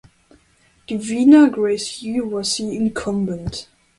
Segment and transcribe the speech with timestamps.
[0.87, 3.67] Divina Grace Yu was the Incumbent.